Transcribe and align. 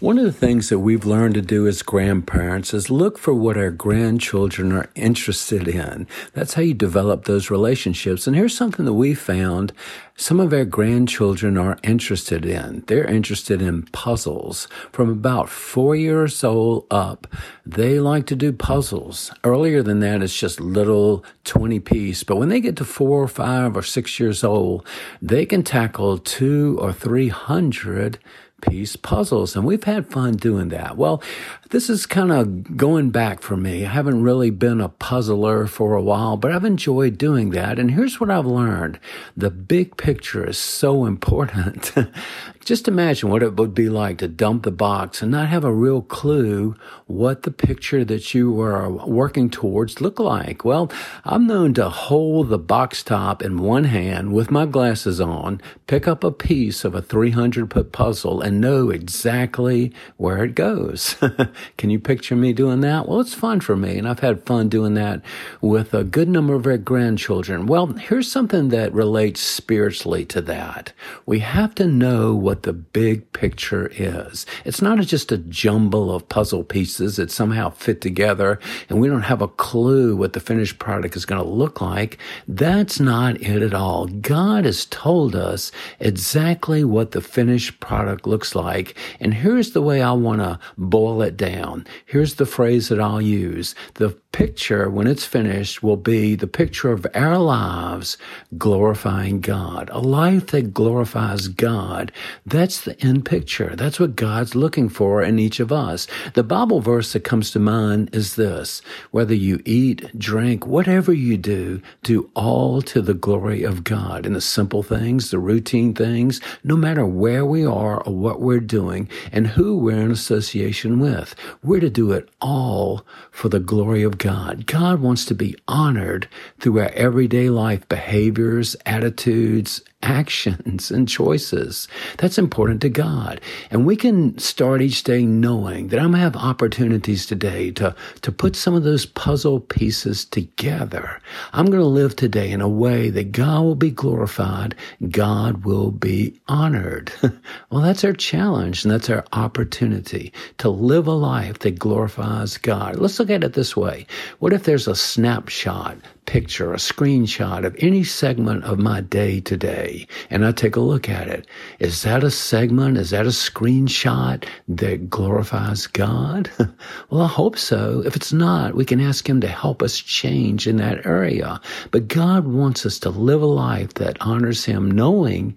One 0.00 0.18
of 0.18 0.24
the 0.26 0.32
things 0.32 0.68
that 0.68 0.80
we've 0.80 1.06
learned 1.06 1.36
to 1.36 1.40
do 1.40 1.66
as 1.66 1.80
grandparents 1.80 2.74
is 2.74 2.90
look 2.90 3.16
for 3.16 3.32
what 3.32 3.56
our 3.56 3.70
grandchildren 3.70 4.70
are 4.72 4.90
interested 4.94 5.66
in. 5.66 6.06
That's 6.34 6.52
how 6.52 6.60
you 6.60 6.74
develop 6.74 7.24
those 7.24 7.50
relationships. 7.50 8.26
And 8.26 8.36
here's 8.36 8.54
something 8.54 8.84
that 8.84 8.92
we 8.92 9.14
found 9.14 9.72
some 10.14 10.38
of 10.38 10.52
our 10.52 10.66
grandchildren 10.66 11.56
are 11.56 11.78
interested 11.82 12.44
in. 12.44 12.84
They're 12.88 13.06
interested 13.06 13.62
in 13.62 13.84
puzzles. 13.84 14.68
From 14.92 15.08
about 15.08 15.48
four 15.48 15.96
years 15.96 16.44
old 16.44 16.86
up, 16.90 17.26
they 17.64 17.98
like 17.98 18.26
to 18.26 18.36
do 18.36 18.52
puzzles. 18.52 19.32
Earlier 19.44 19.82
than 19.82 20.00
that, 20.00 20.22
it's 20.22 20.38
just 20.38 20.60
little 20.60 21.24
20 21.44 21.80
piece. 21.80 22.22
But 22.22 22.36
when 22.36 22.50
they 22.50 22.60
get 22.60 22.76
to 22.76 22.84
four 22.84 23.22
or 23.22 23.28
five 23.28 23.74
or 23.74 23.82
six 23.82 24.20
years 24.20 24.44
old, 24.44 24.86
they 25.22 25.46
can 25.46 25.62
tackle 25.62 26.18
two 26.18 26.76
or 26.82 26.92
three 26.92 27.28
hundred 27.28 28.18
piece 28.62 28.96
puzzles. 28.96 29.54
And 29.54 29.64
we've 29.64 29.84
had 29.84 30.10
fun 30.10 30.36
doing 30.36 30.70
that. 30.70 30.96
Well, 30.96 31.22
this 31.70 31.90
is 31.90 32.06
kind 32.06 32.32
of 32.32 32.76
going 32.76 33.10
back 33.10 33.42
for 33.42 33.56
me. 33.56 33.84
I 33.84 33.90
haven't 33.90 34.22
really 34.22 34.50
been 34.50 34.80
a 34.80 34.88
puzzler 34.88 35.66
for 35.66 35.94
a 35.94 36.02
while, 36.02 36.36
but 36.36 36.52
I've 36.52 36.64
enjoyed 36.64 37.18
doing 37.18 37.50
that. 37.50 37.78
And 37.78 37.90
here's 37.90 38.18
what 38.18 38.30
I've 38.30 38.46
learned. 38.46 38.98
The 39.36 39.50
big 39.50 39.96
picture 39.96 40.48
is 40.48 40.58
so 40.58 41.04
important. 41.04 41.92
Just 42.66 42.88
imagine 42.88 43.30
what 43.30 43.44
it 43.44 43.54
would 43.54 43.74
be 43.74 43.88
like 43.88 44.18
to 44.18 44.26
dump 44.26 44.64
the 44.64 44.72
box 44.72 45.22
and 45.22 45.30
not 45.30 45.46
have 45.46 45.62
a 45.62 45.72
real 45.72 46.02
clue 46.02 46.74
what 47.06 47.44
the 47.44 47.52
picture 47.52 48.04
that 48.04 48.34
you 48.34 48.50
were 48.50 48.88
working 49.06 49.48
towards 49.48 50.00
look 50.00 50.18
like. 50.18 50.64
Well, 50.64 50.90
I'm 51.24 51.46
known 51.46 51.74
to 51.74 51.88
hold 51.88 52.48
the 52.48 52.58
box 52.58 53.04
top 53.04 53.40
in 53.40 53.58
one 53.58 53.84
hand 53.84 54.32
with 54.32 54.50
my 54.50 54.66
glasses 54.66 55.20
on, 55.20 55.60
pick 55.86 56.08
up 56.08 56.24
a 56.24 56.32
piece 56.32 56.84
of 56.84 56.96
a 56.96 57.00
300 57.00 57.70
put 57.70 57.92
puzzle 57.92 58.40
and 58.40 58.60
know 58.60 58.90
exactly 58.90 59.92
where 60.16 60.42
it 60.42 60.56
goes. 60.56 61.14
Can 61.78 61.90
you 61.90 62.00
picture 62.00 62.34
me 62.34 62.52
doing 62.52 62.80
that? 62.80 63.06
Well, 63.06 63.20
it's 63.20 63.32
fun 63.32 63.60
for 63.60 63.76
me 63.76 63.96
and 63.96 64.08
I've 64.08 64.18
had 64.18 64.44
fun 64.44 64.68
doing 64.68 64.94
that 64.94 65.22
with 65.60 65.94
a 65.94 66.02
good 66.02 66.28
number 66.28 66.54
of 66.54 66.66
our 66.66 66.78
grandchildren. 66.78 67.66
Well, 67.66 67.86
here's 67.86 68.28
something 68.28 68.70
that 68.70 68.92
relates 68.92 69.40
spiritually 69.40 70.24
to 70.24 70.40
that. 70.40 70.92
We 71.26 71.38
have 71.38 71.72
to 71.76 71.86
know 71.86 72.34
what 72.34 72.55
what 72.56 72.62
the 72.62 72.72
big 72.72 73.30
picture 73.34 73.92
is. 73.92 74.46
It's 74.64 74.80
not 74.80 74.98
just 75.00 75.30
a 75.30 75.36
jumble 75.36 76.10
of 76.10 76.26
puzzle 76.30 76.64
pieces 76.64 77.16
that 77.16 77.30
somehow 77.30 77.68
fit 77.68 78.00
together 78.00 78.58
and 78.88 78.98
we 78.98 79.08
don't 79.08 79.20
have 79.20 79.42
a 79.42 79.48
clue 79.48 80.16
what 80.16 80.32
the 80.32 80.40
finished 80.40 80.78
product 80.78 81.16
is 81.16 81.26
going 81.26 81.42
to 81.42 81.46
look 81.46 81.82
like. 81.82 82.16
That's 82.48 82.98
not 82.98 83.42
it 83.42 83.60
at 83.60 83.74
all. 83.74 84.06
God 84.06 84.64
has 84.64 84.86
told 84.86 85.36
us 85.36 85.70
exactly 86.00 86.82
what 86.82 87.10
the 87.10 87.20
finished 87.20 87.78
product 87.78 88.26
looks 88.26 88.54
like. 88.54 88.96
And 89.20 89.34
here's 89.34 89.72
the 89.72 89.82
way 89.82 90.00
I 90.00 90.12
want 90.12 90.40
to 90.40 90.58
boil 90.78 91.20
it 91.20 91.36
down. 91.36 91.86
Here's 92.06 92.36
the 92.36 92.46
phrase 92.46 92.88
that 92.88 92.98
I'll 93.00 93.20
use. 93.20 93.74
The 93.94 94.16
picture, 94.36 94.90
when 94.90 95.06
it's 95.06 95.24
finished, 95.24 95.82
will 95.82 95.96
be 95.96 96.34
the 96.34 96.46
picture 96.46 96.92
of 96.92 97.06
our 97.14 97.38
lives 97.38 98.18
glorifying 98.58 99.40
God. 99.40 99.88
A 99.92 99.98
life 99.98 100.48
that 100.48 100.74
glorifies 100.74 101.48
God. 101.48 102.12
That's 102.46 102.80
the 102.80 103.00
end 103.04 103.24
picture. 103.26 103.74
That's 103.76 104.00
what 104.00 104.16
God's 104.16 104.54
looking 104.54 104.88
for 104.88 105.22
in 105.22 105.38
each 105.38 105.60
of 105.60 105.72
us. 105.72 106.06
The 106.34 106.44
Bible 106.44 106.80
verse 106.80 107.12
that 107.12 107.24
comes 107.24 107.50
to 107.50 107.58
mind 107.58 108.10
is 108.14 108.36
this 108.36 108.82
whether 109.10 109.34
you 109.34 109.60
eat, 109.64 110.16
drink, 110.18 110.66
whatever 110.66 111.12
you 111.12 111.36
do, 111.36 111.82
do 112.04 112.30
all 112.34 112.82
to 112.82 113.02
the 113.02 113.14
glory 113.14 113.64
of 113.64 113.84
God. 113.84 114.26
In 114.26 114.32
the 114.32 114.40
simple 114.40 114.84
things, 114.84 115.30
the 115.30 115.38
routine 115.38 115.94
things, 115.94 116.40
no 116.64 116.76
matter 116.76 117.04
where 117.04 117.44
we 117.44 117.66
are 117.66 118.00
or 118.02 118.14
what 118.14 118.40
we're 118.40 118.60
doing 118.60 119.08
and 119.32 119.48
who 119.48 119.76
we're 119.76 120.00
in 120.00 120.12
association 120.12 121.00
with, 121.00 121.34
we're 121.62 121.80
to 121.80 121.90
do 121.90 122.12
it 122.12 122.28
all 122.40 123.04
for 123.30 123.48
the 123.48 123.60
glory 123.60 124.02
of 124.04 124.18
God 124.18 124.66
God. 124.76 125.00
Wants 125.00 125.24
to 125.26 125.34
be 125.34 125.56
honored 125.66 126.28
through 126.60 126.80
our 126.80 126.90
everyday 126.90 127.50
life 127.50 127.88
behaviors, 127.88 128.76
attitudes, 128.86 129.82
actions 130.06 130.90
and 130.92 131.08
choices. 131.08 131.88
That's 132.18 132.38
important 132.38 132.80
to 132.82 132.88
God. 132.88 133.40
And 133.72 133.84
we 133.84 133.96
can 133.96 134.38
start 134.38 134.80
each 134.80 135.02
day 135.02 135.26
knowing 135.26 135.88
that 135.88 135.98
I'm 135.98 136.12
going 136.12 136.18
to 136.18 136.18
have 136.20 136.36
opportunities 136.36 137.26
today 137.26 137.72
to, 137.72 137.94
to 138.22 138.32
put 138.32 138.54
some 138.54 138.74
of 138.74 138.84
those 138.84 139.04
puzzle 139.04 139.58
pieces 139.58 140.24
together. 140.24 141.20
I'm 141.52 141.66
going 141.66 141.80
to 141.80 141.86
live 141.86 142.14
today 142.14 142.52
in 142.52 142.60
a 142.60 142.68
way 142.68 143.10
that 143.10 143.32
God 143.32 143.62
will 143.62 143.74
be 143.74 143.90
glorified. 143.90 144.76
God 145.10 145.64
will 145.64 145.90
be 145.90 146.40
honored. 146.46 147.12
well, 147.70 147.82
that's 147.82 148.04
our 148.04 148.12
challenge 148.12 148.84
and 148.84 148.92
that's 148.92 149.10
our 149.10 149.24
opportunity 149.32 150.32
to 150.58 150.68
live 150.68 151.08
a 151.08 151.12
life 151.12 151.58
that 151.60 151.80
glorifies 151.80 152.58
God. 152.58 152.96
Let's 152.96 153.18
look 153.18 153.30
at 153.30 153.42
it 153.42 153.54
this 153.54 153.76
way. 153.76 154.06
What 154.38 154.52
if 154.52 154.62
there's 154.62 154.86
a 154.86 154.94
snapshot 154.94 155.98
picture, 156.26 156.72
a 156.72 156.76
screenshot 156.76 157.64
of 157.64 157.74
any 157.78 158.04
segment 158.04 158.64
of 158.64 158.78
my 158.78 159.00
day 159.00 159.40
today, 159.40 160.06
and 160.28 160.44
I 160.44 160.52
take 160.52 160.76
a 160.76 160.80
look 160.80 161.08
at 161.08 161.28
it. 161.28 161.46
Is 161.78 162.02
that 162.02 162.24
a 162.24 162.30
segment? 162.30 162.98
Is 162.98 163.10
that 163.10 163.26
a 163.26 163.30
screenshot 163.30 164.44
that 164.68 165.08
glorifies 165.08 165.86
God? 165.86 166.50
well, 167.10 167.22
I 167.22 167.28
hope 167.28 167.56
so. 167.56 168.02
If 168.04 168.16
it's 168.16 168.32
not, 168.32 168.74
we 168.74 168.84
can 168.84 169.00
ask 169.00 169.28
Him 169.28 169.40
to 169.40 169.48
help 169.48 169.82
us 169.82 169.98
change 169.98 170.66
in 170.66 170.76
that 170.76 171.06
area. 171.06 171.60
But 171.90 172.08
God 172.08 172.46
wants 172.46 172.84
us 172.84 172.98
to 173.00 173.10
live 173.10 173.42
a 173.42 173.46
life 173.46 173.94
that 173.94 174.20
honors 174.20 174.64
Him, 174.64 174.90
knowing 174.90 175.56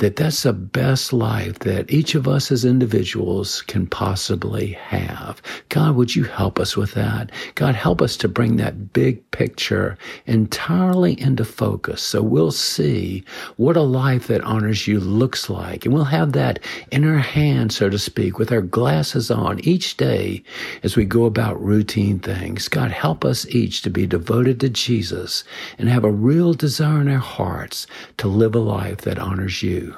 that 0.00 0.16
that's 0.16 0.44
the 0.44 0.52
best 0.52 1.12
life 1.12 1.58
that 1.60 1.90
each 1.90 2.14
of 2.14 2.26
us 2.26 2.50
as 2.50 2.64
individuals 2.64 3.60
can 3.62 3.86
possibly 3.86 4.72
have. 4.72 5.42
God, 5.68 5.94
would 5.94 6.16
you 6.16 6.24
help 6.24 6.58
us 6.58 6.74
with 6.74 6.92
that? 6.92 7.30
God, 7.54 7.74
help 7.74 8.00
us 8.00 8.16
to 8.18 8.28
bring 8.28 8.56
that 8.56 8.94
big 8.94 9.30
picture 9.30 9.98
entirely 10.24 11.20
into 11.20 11.44
focus 11.44 12.02
so 12.02 12.22
we'll 12.22 12.50
see 12.50 13.22
what 13.56 13.76
a 13.76 13.82
life 13.82 14.26
that 14.28 14.40
honors 14.40 14.86
you 14.86 15.00
looks 15.00 15.50
like. 15.50 15.84
And 15.84 15.92
we'll 15.92 16.04
have 16.04 16.32
that 16.32 16.60
in 16.90 17.04
our 17.04 17.18
hand, 17.18 17.70
so 17.70 17.90
to 17.90 17.98
speak, 17.98 18.38
with 18.38 18.50
our 18.50 18.62
glasses 18.62 19.30
on 19.30 19.60
each 19.60 19.98
day 19.98 20.42
as 20.82 20.96
we 20.96 21.04
go 21.04 21.26
about 21.26 21.62
routine 21.62 22.18
things. 22.20 22.68
God, 22.68 22.90
help 22.90 23.22
us 23.22 23.46
each 23.48 23.82
to 23.82 23.90
be 23.90 24.06
devoted 24.06 24.60
to 24.60 24.70
Jesus 24.70 25.44
and 25.78 25.90
have 25.90 26.04
a 26.04 26.10
real 26.10 26.54
desire 26.54 27.02
in 27.02 27.08
our 27.08 27.18
hearts 27.18 27.86
to 28.16 28.28
live 28.28 28.54
a 28.54 28.58
life 28.58 29.02
that 29.02 29.18
honors 29.18 29.62
you. 29.62 29.89